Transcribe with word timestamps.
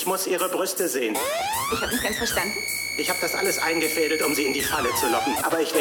Ich 0.00 0.06
muss 0.06 0.26
Ihre 0.26 0.48
Brüste 0.48 0.88
sehen. 0.88 1.14
Ich 1.74 1.80
habe 1.82 1.92
nicht 1.92 2.02
ganz 2.02 2.16
verstanden. 2.16 2.56
Ich 2.96 3.10
habe 3.10 3.18
das 3.20 3.34
alles 3.34 3.58
eingefädelt, 3.58 4.22
um 4.22 4.34
Sie 4.34 4.44
in 4.46 4.54
die 4.54 4.62
Falle 4.62 4.88
zu 4.94 5.06
locken. 5.10 5.36
Aber 5.42 5.60
ich 5.60 5.74
werde 5.74 5.79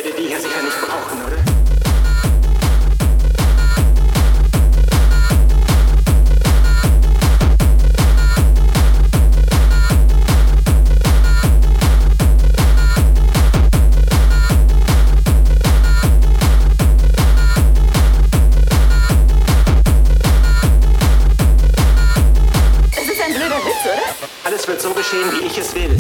Alles 24.59 24.67
wird 24.67 24.81
so 24.81 24.93
geschehen, 24.93 25.31
wie 25.31 25.45
ich 25.45 25.57
es 25.57 25.73
will. 25.73 25.95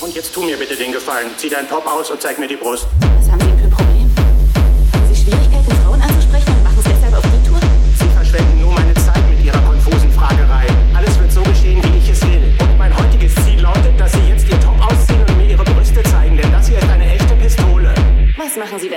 Und 0.00 0.14
jetzt 0.14 0.32
tu 0.32 0.44
mir 0.44 0.56
bitte 0.56 0.76
den 0.76 0.92
Gefallen. 0.92 1.30
Zieh 1.38 1.48
deinen 1.48 1.68
Top 1.68 1.84
aus 1.88 2.08
und 2.12 2.22
zeig 2.22 2.38
mir 2.38 2.46
die 2.46 2.54
Brust. 2.54 2.86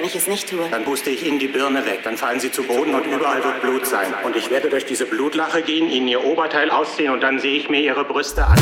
Wenn 0.03 0.10
ich 0.10 0.15
es 0.17 0.27
nicht 0.27 0.50
tue? 0.50 0.67
Dann 0.69 0.83
puste 0.83 1.10
ich 1.12 1.25
Ihnen 1.25 1.39
die 1.39 1.48
Birne 1.48 1.86
weg, 1.86 2.01
dann 2.03 2.17
fallen 2.17 2.41
Sie 2.41 2.51
zu 2.51 2.63
Boden 2.63 2.93
und 2.93 3.05
überall 3.05 3.41
wird 3.41 3.62
Blut 3.62 3.86
sein. 3.86 4.13
Und 4.25 4.36
ich 4.36 4.50
werde 4.50 4.69
durch 4.69 4.86
diese 4.86 5.05
Blutlache 5.05 5.62
gehen, 5.62 5.89
Ihnen 5.89 6.10
Ihr 6.10 6.25
Oberteil 6.25 6.72
ausziehen 6.72 7.13
und 7.13 7.22
dann 7.22 7.39
sehe 7.39 7.57
ich 7.57 7.69
mir 7.69 7.79
Ihre 7.79 8.03
Brüste 8.03 8.45
an. 8.45 8.60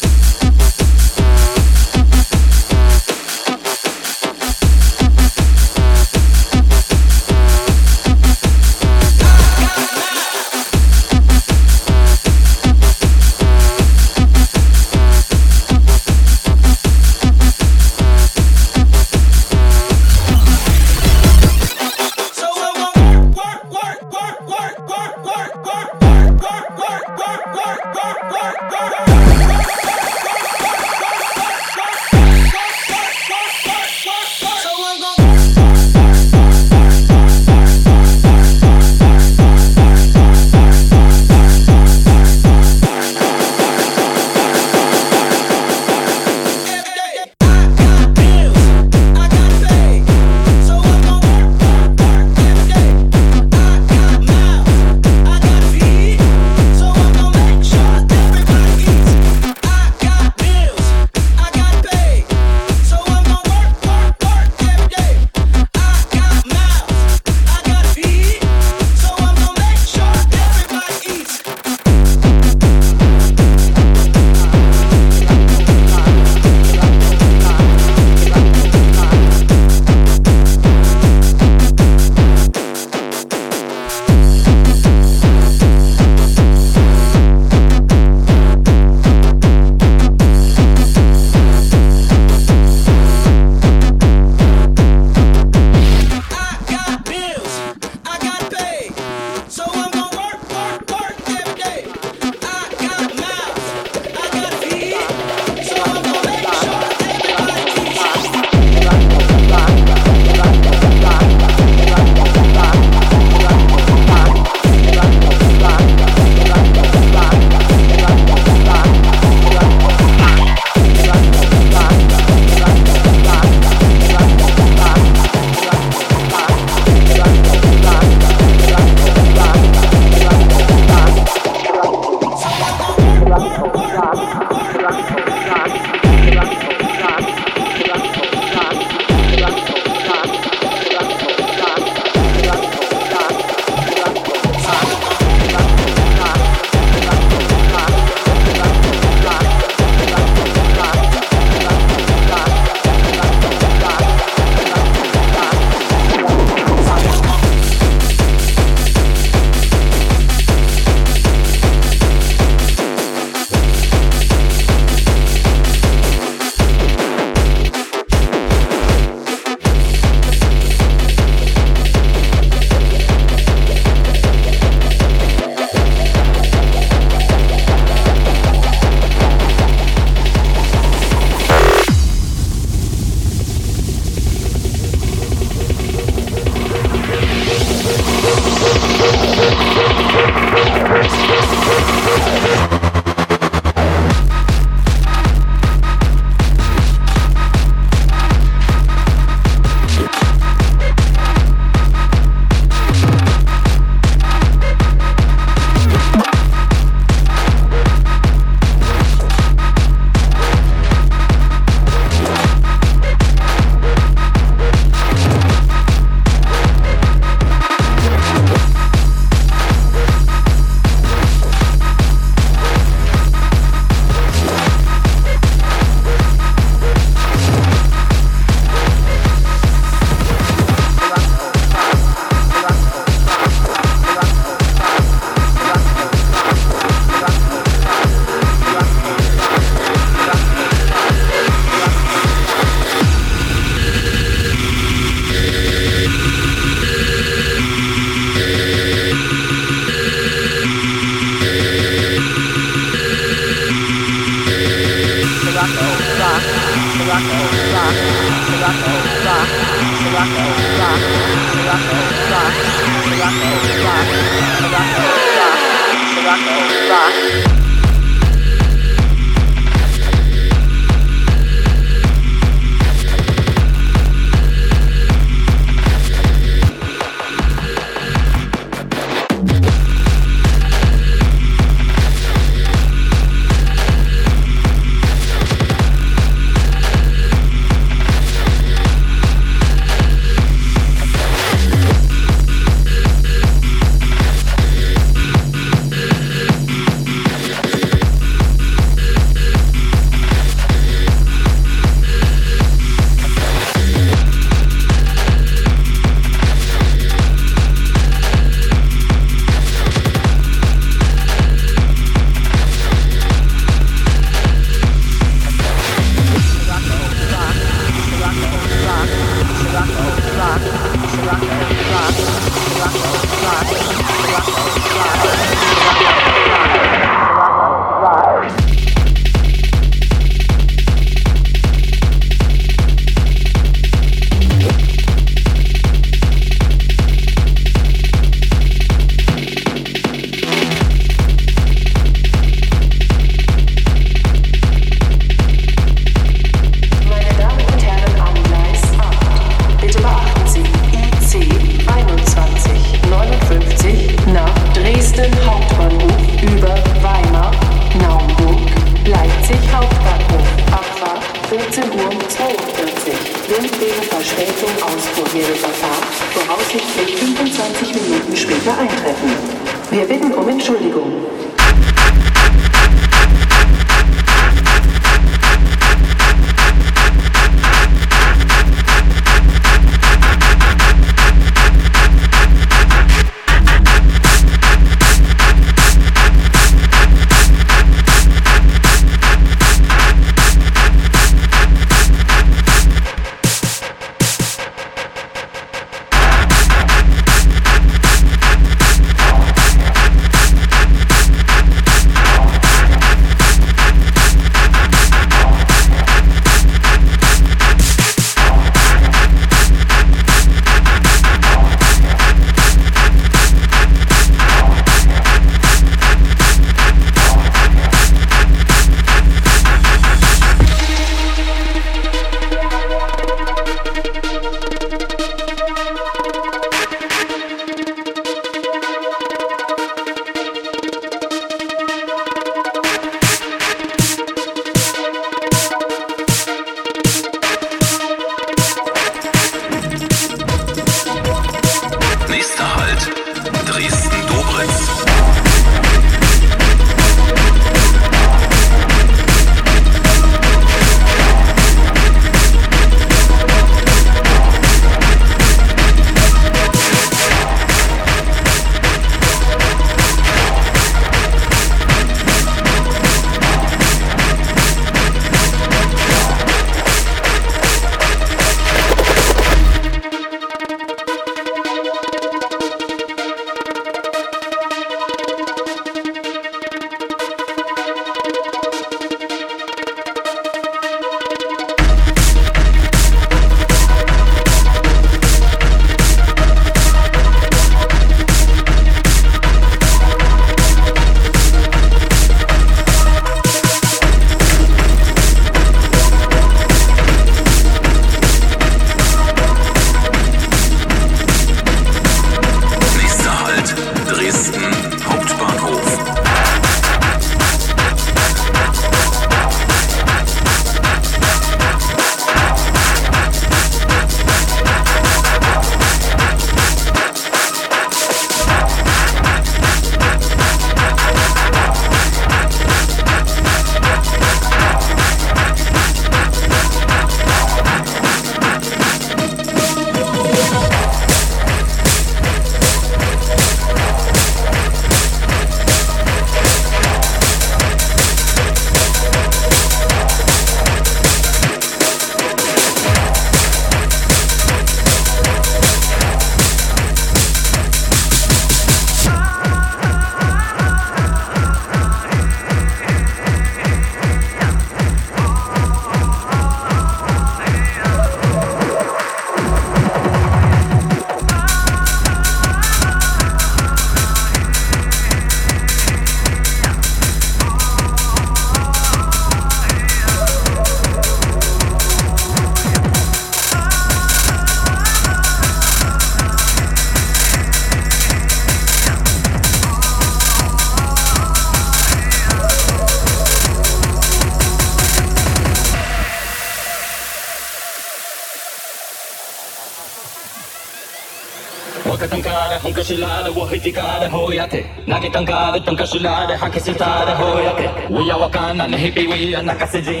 wo 593.36 593.46
hiti 593.50 593.70
ka 593.72 593.86
de 594.02 594.08
ho 594.12 594.20
ya 594.32 594.46
te 594.52 594.60
na 594.86 594.96
ke 595.02 595.08
tan 595.14 595.24
ka 595.30 595.38
de 595.54 595.60
tan 595.66 595.76
ka 595.80 595.84
shu 595.90 595.98
la 596.06 596.14
de 596.30 596.34
ha 596.40 596.46
ke 596.54 596.60
si 596.66 596.72
ta 596.82 596.90
de 597.08 597.14
ho 597.20 597.28
ya 597.46 597.52
te 597.58 597.66
wi 597.94 598.02
ya 598.10 598.16
wa 598.22 598.28
ka 598.36 598.44
na 598.58 598.64
ne 598.72 598.76
hi 598.82 598.90
pi 598.96 599.06
wi 599.10 599.18
ya 599.34 599.40
na 599.48 599.54
ka 599.60 599.66
se 599.72 599.80
ji 599.86 600.00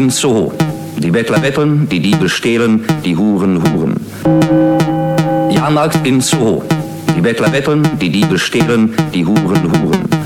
In 0.00 0.08
Soho. 0.08 0.50
Die 0.96 1.10
Bettler 1.10 1.40
betteln, 1.40 1.86
die 1.86 2.00
Diebe 2.00 2.26
stehlen, 2.26 2.86
die 3.04 3.14
Huren 3.14 3.62
huren. 3.62 4.00
Jahrmarkt 5.50 6.06
in 6.06 6.22
Soho. 6.22 6.62
Die 7.14 7.20
Bettler 7.20 7.50
betteln, 7.50 7.86
die 8.00 8.08
Diebe 8.08 8.38
stehlen, 8.38 8.94
die 9.12 9.26
Huren 9.26 9.70
huren. 9.70 10.19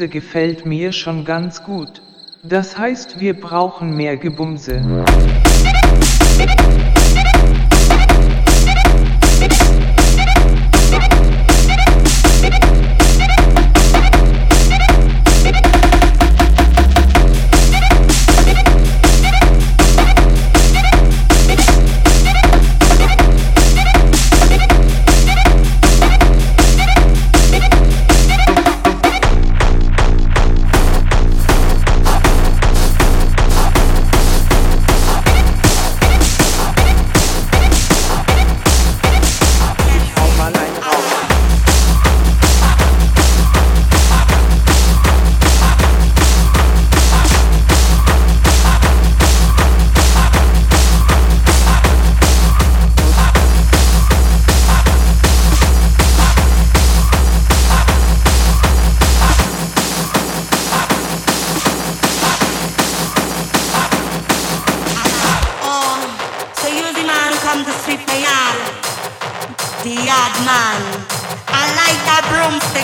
Gebumse 0.00 0.08
gefällt 0.08 0.64
mir 0.64 0.92
schon 0.92 1.24
ganz 1.26 1.62
gut. 1.62 2.00
Das 2.42 2.78
heißt, 2.78 3.20
wir 3.20 3.38
brauchen 3.38 3.94
mehr 3.94 4.16
Gebumse. 4.16 4.80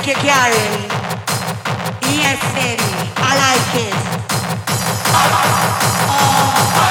you're 0.07 0.15
carrying. 0.17 0.89
Yes, 2.03 2.39
baby, 2.55 2.83
I 3.17 3.35
like 3.43 3.75
it. 3.83 3.95
Oh, 5.11 5.31
oh. 5.33 5.57
oh, 6.09 6.81
oh. 6.81 6.86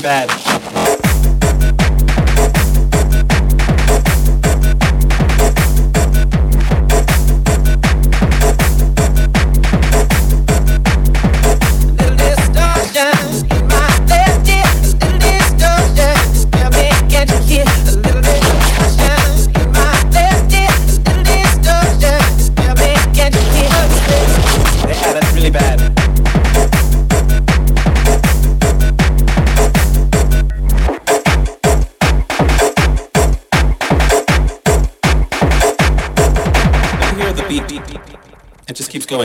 bad. 0.00 0.29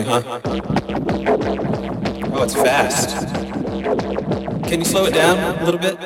huh? 0.03 0.21
Oh, 2.33 2.43
it's 2.43 2.53
fast. 2.53 3.09
Can 4.67 4.79
you 4.79 4.85
slow 4.85 5.05
it 5.05 5.13
down 5.13 5.37
a 5.59 5.63
little 5.63 5.79
bit? 5.79 5.97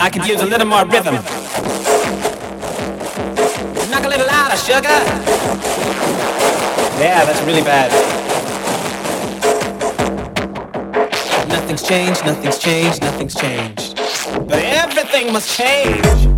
I 0.00 0.10
could 0.10 0.26
use 0.26 0.40
a 0.42 0.46
little 0.46 0.66
more 0.66 0.84
rhythm. 0.86 1.14
Knock 3.90 4.04
a 4.04 4.08
little 4.08 4.26
louder, 4.26 4.56
sugar. 4.56 4.98
Yeah, 7.00 7.24
that's 7.24 7.40
really 7.42 7.62
bad. 7.62 7.90
Nothing's 11.48 11.82
changed, 11.82 12.24
nothing's 12.26 12.58
changed, 12.58 13.02
nothing's 13.02 13.34
changed. 13.34 13.96
But 14.46 14.62
everything 14.64 15.32
must 15.32 15.56
change. 15.56 16.37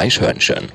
Eichhörnchen 0.00 0.72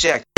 check. 0.00 0.29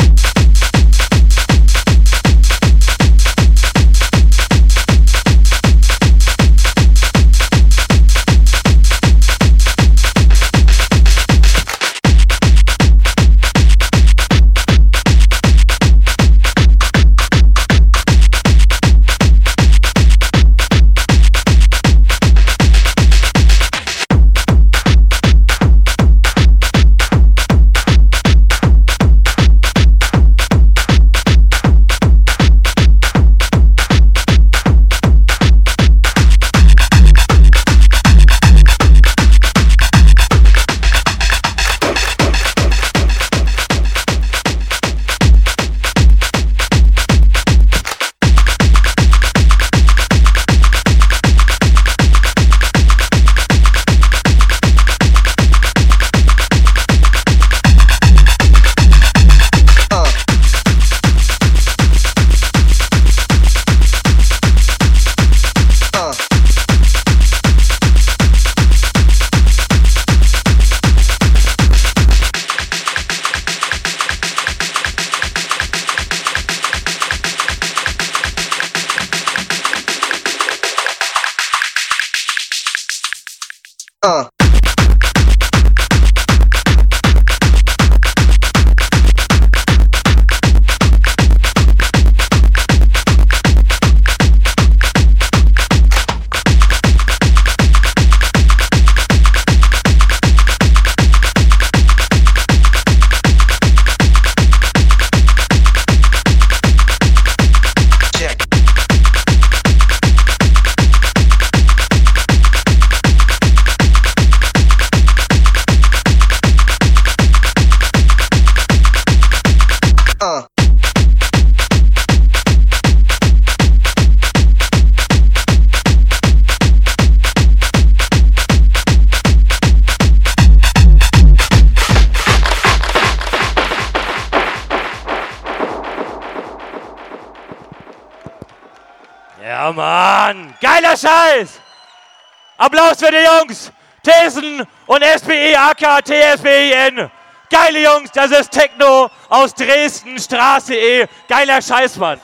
Applaus 142.73 142.99
für 142.99 143.11
die 143.11 143.19
Jungs. 143.19 143.71
Thesen 144.03 144.67
und 144.87 145.05
SPI 145.05 145.55
AK 145.55 146.03
TSBIN. 146.05 147.11
Geile 147.51 147.83
Jungs, 147.83 148.11
das 148.13 148.31
ist 148.31 148.51
Techno 148.51 149.11
aus 149.29 149.55
Dresden, 149.55 150.19
Straße 150.19 150.75
E. 150.75 151.07
Geiler 151.29 151.61
Scheiß, 151.61 151.99
Mann. 151.99 152.19